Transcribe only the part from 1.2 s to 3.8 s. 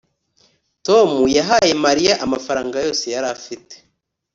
yahaye mariya amafaranga yose yari afite